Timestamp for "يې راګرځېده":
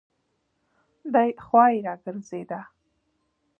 1.73-2.59